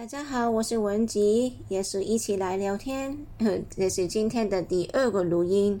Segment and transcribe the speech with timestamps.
[0.00, 3.18] 大家好，我是文吉，也是一起来聊天。
[3.68, 5.78] 这是今天的第二个录音。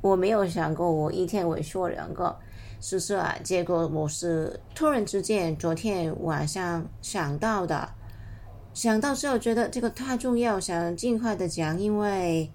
[0.00, 2.36] 我没有想过我一天会说两个，
[2.80, 3.38] 是是啊。
[3.44, 7.88] 结果我是突然之间昨天晚上想到的，
[8.72, 12.50] 想到之后觉得这个太重要，想尽快的讲，因为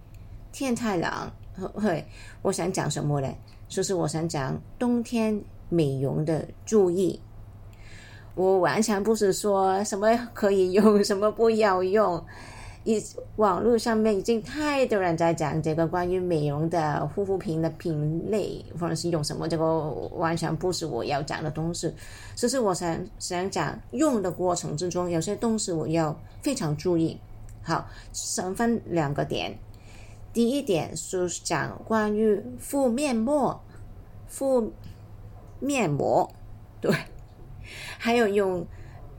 [0.51, 1.09] 天太冷。
[1.79, 2.05] 嘿，
[2.41, 3.33] 我想讲什么呢？
[3.69, 7.21] 就是我想讲冬天美容的注意。
[8.35, 12.23] 我完全不是说什么可以用，什么不要用。
[12.85, 13.03] 一
[13.35, 21.93] 网络上面已经太多人在讲这个关于美容的护肤品的品类，或者是用什么，这个完全不是我要讲的东西。
[22.35, 27.19] 只是我想想讲用的过程之中，有些东西我要非常注意。
[27.61, 29.59] 好，先分两个点。
[30.31, 33.61] 第一点是讲关于敷面膜，
[34.25, 34.71] 敷
[35.59, 36.31] 面膜，
[36.79, 36.91] 对。
[38.01, 38.65] 还有用，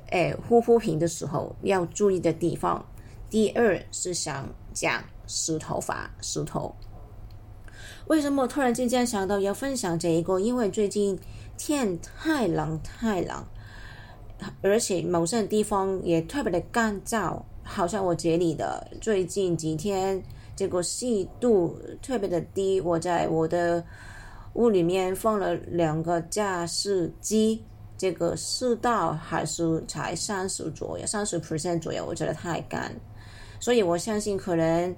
[0.06, 2.82] 诶护肤品的时候要注意的地方。
[3.28, 6.74] 第二是想讲湿头发、湿头。
[8.06, 10.40] 为什么突然之间想到要分享这一个？
[10.40, 11.18] 因为最近
[11.59, 13.45] 天太冷太冷，
[14.62, 20.20] 而且某些地方也特别的干燥，好像我这里的最近几天
[20.56, 22.80] 这个湿度特别的低。
[22.80, 23.84] 我在我的
[24.54, 27.62] 屋里面放了两个加湿机。
[28.01, 32.90] 这个四到还是才三十左右，三十 percent 左右，我觉得太干，
[33.60, 34.96] 所以我相信可能，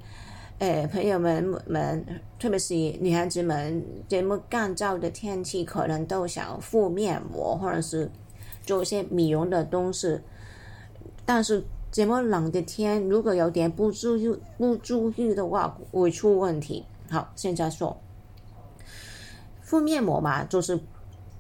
[0.61, 2.07] 诶，朋友们们，
[2.39, 8.09] 特别是女孩子们，这么干燥的天气，可能都想敷面膜或者是
[8.65, 10.21] 做一些美容的东西，
[11.25, 16.87] 但是这么冷的天，如果有点不注意不注意的话，会出问题。
[17.11, 18.01] 好，现在说
[19.61, 20.79] 敷面膜嘛，就是。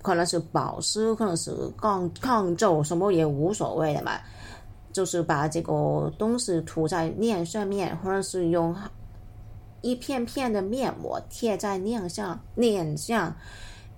[0.03, 1.51] 可能是保湿，可能是
[1.81, 4.13] 抗抗皱，什么也无所谓的嘛。
[4.93, 8.77] 就是把这个东西涂在脸上面，或者是用
[9.81, 13.35] 一片片的面膜贴在脸上，脸上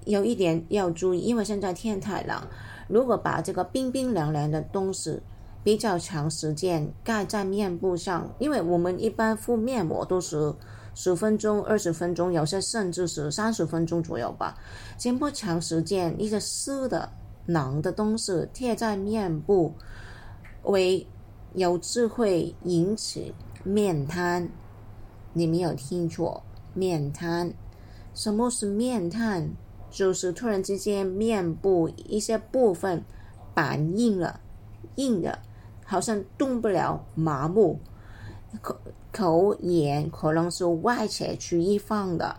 [0.05, 2.41] 有一点要注意，因为现在天太冷，
[2.87, 5.21] 如果把这个冰冰凉凉的东西
[5.65, 10.55] 比较长时间盖在面部上，因为我们一般敷面膜都是。
[10.95, 14.57] 十分钟、二十分钟，有些甚至是三十分钟左右吧。
[14.97, 17.11] 这么长时间，一些湿的、
[17.47, 19.75] 冷的东西贴在面部，
[20.63, 21.07] 为
[21.55, 23.35] 有智慧引起
[23.65, 24.49] 面瘫。
[25.33, 26.43] 你没有听错，
[26.75, 27.53] 面瘫。
[28.15, 29.51] 什么是面瘫？
[29.91, 33.05] 就是突然之间面部一些部分
[33.53, 34.41] 板硬了，
[34.97, 35.39] 硬的，
[35.85, 37.79] 好像动不了，麻木。
[38.63, 38.77] 可
[39.17, 42.37] 口眼可能是外斜去一方的，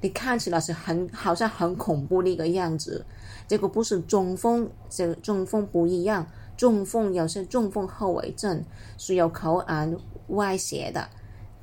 [0.00, 3.04] 你看起来是很好像很恐怖的一个样子。
[3.48, 6.24] 这个不是中风，这个中风不一样。
[6.56, 8.64] 中风有些中风后遗症
[8.96, 9.92] 是有口癌
[10.28, 11.08] 外斜的。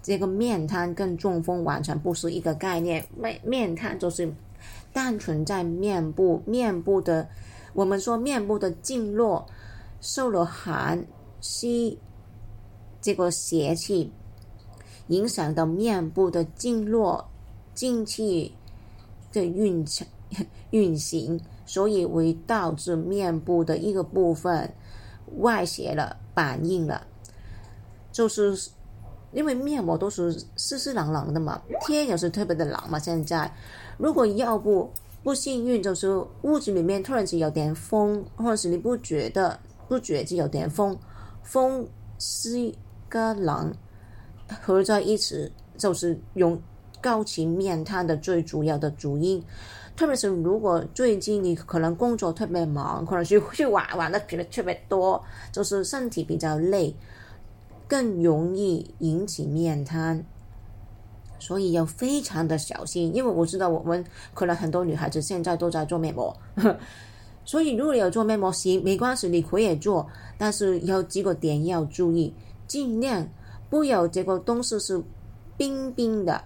[0.02, 3.06] 这个面瘫跟中风完全不是一个概念。
[3.16, 4.30] 面面瘫就是
[4.92, 7.30] 单纯在面部，面部的
[7.74, 9.46] 我们说面部的经络
[10.02, 11.06] 受了寒
[11.40, 11.98] 吸。
[13.02, 14.12] 这个邪气
[15.10, 17.30] 影响到面部的经络、
[17.76, 18.56] 经气
[19.32, 20.08] 的运程
[20.72, 24.74] 运行，所以会导致面部的一个部分
[25.38, 27.06] 外邪了、板硬了。
[28.12, 28.72] 就是
[29.32, 32.98] 因为面膜都是湿湿冷冷的嘛，天也是特别的冷嘛。
[32.98, 33.54] 现在
[33.98, 34.92] 如果要不
[35.24, 40.98] 不幸运，就是屋子里面突然间有点风，或者是你不觉得不觉就有点风，
[41.44, 41.88] 风
[42.18, 42.74] 湿。
[43.12, 43.74] 跟冷
[44.62, 46.60] 合在一起，就是用
[47.00, 49.44] 高起面瘫的最主要的主因。
[49.96, 55.22] 特别是如果最近你可能工作特别忙，可能去去玩玩的比较特别多，
[55.52, 56.96] 就是身体比较累，
[57.88, 60.24] 更容易引起面瘫。
[61.38, 66.36] 所以要非常的小心，因为我知道我们可能很多女孩子现在都在做面膜，
[67.46, 70.06] 所以如果有做面膜行没关系，你可以做，
[70.38, 72.34] 但是有几个点要注意。
[72.68, 73.28] 尽量
[73.70, 75.00] 不要这个东西是
[75.56, 76.44] 冰冰的，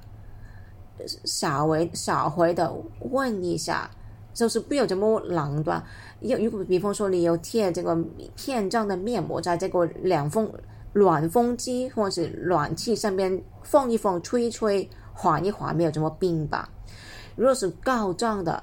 [1.24, 3.90] 稍微稍微的问一下，
[4.34, 5.82] 就是不要这么冷的。
[6.20, 7.98] 要如果比方说你有贴这个
[8.36, 10.52] 片状的面膜在这个凉风
[10.92, 16.68] 暖风机或者是暖气上面放一放，吹一吹，缓一缓，没有这么冰吧。
[17.38, 18.62] 如果是膏状的，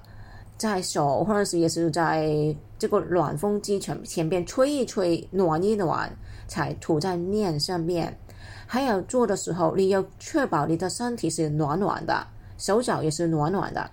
[0.58, 6.14] 在手或者是也是在这个暖风机前前边吹一吹，暖一暖。
[6.50, 8.18] 才涂在面上面，
[8.66, 12.26] 还有做的时候，你要确保你的身体是暖暖的，
[12.56, 13.90] 手脚也是暖暖的，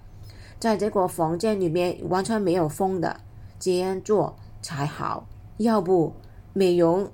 [0.60, 3.20] 在这个房间里面完全没有风的，
[3.60, 5.28] 这样做才好。
[5.58, 6.14] 要不
[6.54, 7.10] 美容，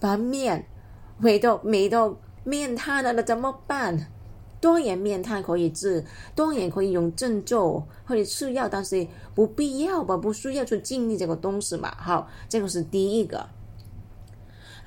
[0.00, 0.66] 把面
[1.20, 4.06] 回到美到面瘫了，那怎么办？
[4.58, 6.02] 当然面瘫可以治，
[6.34, 11.94] 当然可以用针灸或者吃药，但是不必要吧，不需要去经历这个东西嘛。
[11.98, 13.46] 好，这个是第一个。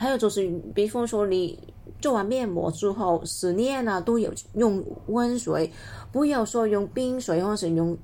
[0.02, 1.60] 还有就是，比方说你
[2.00, 5.70] 做完面膜之后，洗面啊都有用温水，
[6.10, 7.98] 不要说用冰水或者用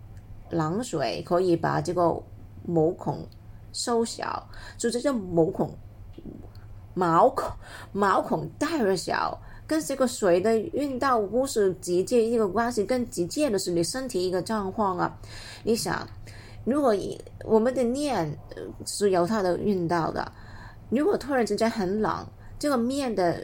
[0.50, 2.22] 冷水，可以把这个
[2.66, 3.26] 毛孔
[3.72, 4.46] 收小，
[4.78, 5.74] 就这叫毛孔
[6.94, 7.50] 毛孔
[7.94, 15.18] 毛孔大小，跟这个水的运道不是直接一个关系，更直接的是你身体一个状况啊。
[15.64, 16.06] 你想，
[16.66, 16.94] 如果
[17.46, 18.38] 我们的面
[18.86, 20.30] 是有它的运道的。
[20.90, 22.26] 如果突然之间很冷，
[22.60, 23.42] 这个面的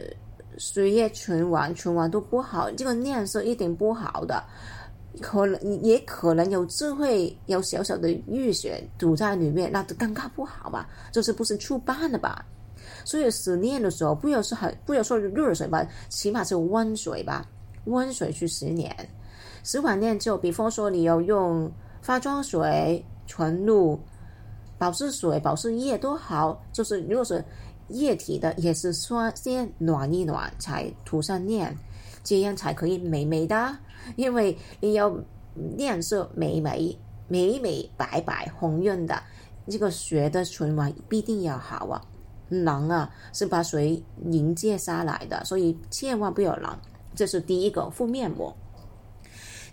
[0.58, 4.42] 水液循环循环都不好，这个面色一定不好的，
[5.20, 12.44] 可能也可能有智慧有小小的淤血堵在里面，那就更加不好嘛，就是不是出斑了吧？
[13.04, 17.44] 所以洗面的时候不要是很不要说热水吧，起码是温水吧，
[17.86, 18.96] 温水去洗脸。
[19.62, 21.70] 洗完脸之后，比方说你要用
[22.04, 24.00] 化妆水、纯露。
[24.82, 27.44] 保湿水、保湿液都好，就是如果是
[27.86, 31.78] 液体的，也是说先暖一暖才涂上脸，
[32.24, 33.76] 这样才可以美美的。
[34.16, 35.16] 因为你要
[35.76, 36.98] 脸色美美、
[37.28, 39.22] 美美白白、红润的，
[39.68, 42.02] 这个血的循环必定要好啊。
[42.48, 46.76] 冷啊，是把水凝结下来的，所以千万不要冷。
[47.14, 48.52] 这是第一个敷面膜。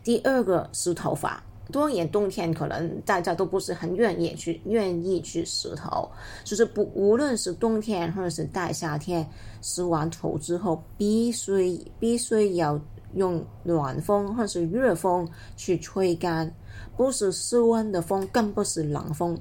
[0.03, 1.44] 第二个是头发。
[1.71, 6.10] 多年冬天可能大家都不是很愿意去愿意去洗头，
[6.44, 9.27] 就是不无论是冬天或者是大夏天，
[9.62, 12.80] 洗完头之后必须必须要
[13.13, 16.51] 用暖风或是热风去吹干，
[16.98, 19.38] 不是室温的风，更不是冷风，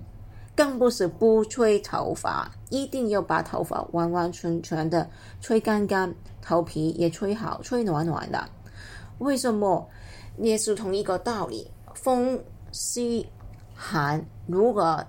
[0.54, 5.08] 更不是不吹头发，一定要把头发完完全全的
[5.40, 8.46] 吹干干，头皮也吹好，吹暖暖的。
[9.18, 9.88] 为什么？
[10.40, 11.68] 也是同一个道理。
[12.00, 12.40] 风
[12.72, 13.26] 湿
[13.74, 15.04] 寒，如果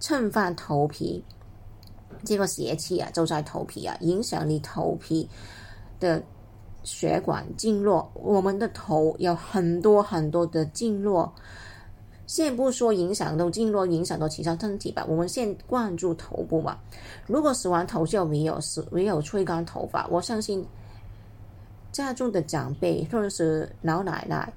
[0.00, 1.24] 侵犯头皮，
[2.24, 5.28] 这个邪气啊，就在头皮啊，影响你头皮
[6.00, 6.20] 的
[6.82, 8.10] 血管经络。
[8.14, 11.32] 我们的头有很多很多的经络，
[12.26, 15.06] 先不说影响到经络，影响到其他身体吧。
[15.08, 16.76] 我们先关注头部嘛。
[17.26, 20.66] 如果洗完头就没有洗，没有吹干头发，我相信
[21.92, 24.52] 家中的长辈或者是老奶奶。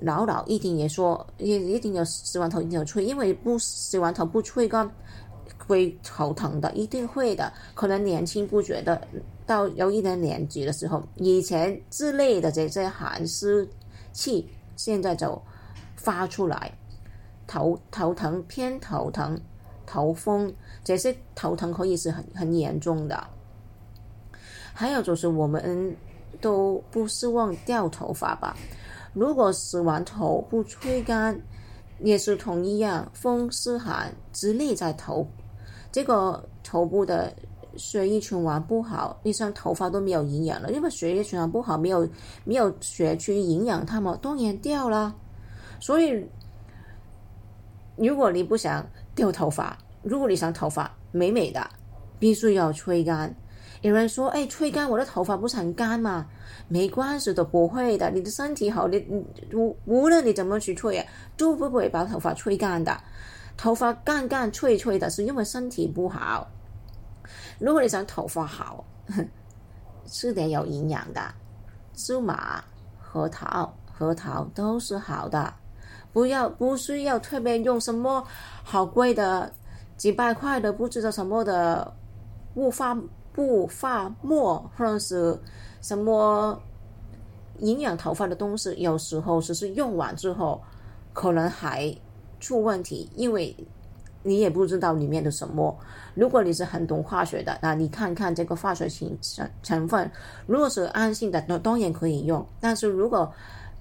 [0.00, 4.88] 老老一定也说，也一定要洗完头一定要吹，因为不洗完头不吹干
[5.66, 7.52] 会头疼的，一定会的。
[7.74, 9.00] 可能年轻不觉得，
[9.46, 13.68] 到有一点年纪的时候，以前之类的这些寒湿
[14.12, 15.40] 气，现在就
[15.96, 16.70] 发出来，
[17.46, 19.40] 头头疼、偏头疼、
[19.86, 20.52] 头风，
[20.84, 23.26] 这些头疼可以是很很严重的。
[24.74, 25.96] 还有就是我们
[26.40, 28.54] 都不希望掉头发吧。
[29.16, 31.40] 如果洗完头不吹干，
[32.00, 35.26] 也是同一样，风湿寒直立在头，
[35.90, 37.34] 这个头部的
[37.78, 42.06] 血液循环不好，你像头发都没有营养了，因为血液循环不好，没有
[42.44, 45.16] 没有血去营养它们，当然掉了。
[45.80, 46.22] 所以，
[47.96, 51.66] 如果你不想掉头发，如果你想头发美美的，
[52.18, 53.34] 必须要吹干。
[53.86, 56.26] 有人说：“哎，吹干我的头发不是很干吗？”
[56.68, 58.10] 没关系的，不会的。
[58.10, 58.98] 你的身体好，你
[59.54, 62.98] 无无论你怎么去吹啊，都不会把头发吹干的。
[63.56, 66.48] 头发干干脆脆的，是因为身体不好。
[67.60, 68.84] 如果你想头发好，
[70.06, 71.22] 吃点有营养的，
[71.94, 72.62] 芝麻、
[72.98, 75.54] 核桃、核桃都是好的。
[76.12, 78.26] 不要不需要特别用什么
[78.64, 79.52] 好贵的
[79.96, 81.94] 几百块的不知道什么的
[82.54, 82.98] 雾发。
[83.36, 85.38] 不发沫或者是
[85.82, 86.58] 什么
[87.58, 90.58] 营养头发的东西，有时候只是用完之后
[91.12, 91.94] 可能还
[92.40, 93.54] 出问题，因为
[94.22, 95.76] 你也不知道里面的什么。
[96.14, 100.10] 如果你是很懂化学的，那你看看这个化学成成成分，
[100.46, 102.44] 如果是安心的，那当然可以用。
[102.58, 103.30] 但是如果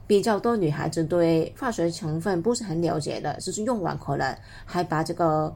[0.05, 5.55] 比较多女孩子对化学成分不是很了解的，只是用完可能还把这个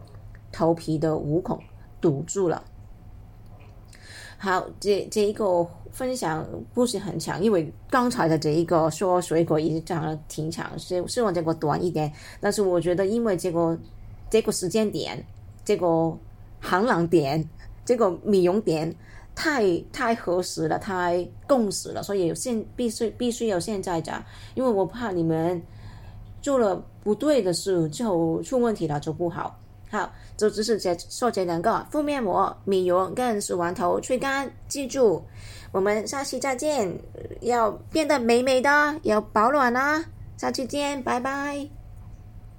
[0.53, 1.59] 头皮的五孔
[1.99, 2.63] 堵住了。
[4.41, 12.09] 好，这这一个分享不是很长，因为刚才的这一个说水果已经讲了挺长，希希望这个短一点。
[12.39, 13.77] 但是我觉得，因为这个
[14.29, 15.21] 这个时间点，
[15.65, 16.17] 这个
[16.61, 17.43] 寒冷点，
[17.83, 18.95] 这个美容点
[19.35, 24.23] 太太合适了，太共识了，所以现必须必须要现在讲，
[24.55, 25.61] 因为我怕你们
[26.41, 29.59] 做了不对的事就出问题了，就不好。
[29.89, 34.51] 好，就只是这说这两个敷面膜、米油跟洗完头吹干。
[34.67, 35.23] 记住，
[35.71, 36.95] 我们下期再见。
[37.41, 40.05] 要变得美美的，要保暖啊！
[40.37, 41.78] 下期见，拜拜。